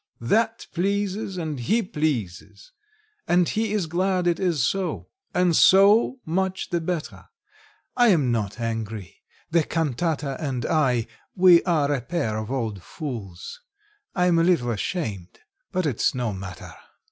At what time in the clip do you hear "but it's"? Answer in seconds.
15.71-16.15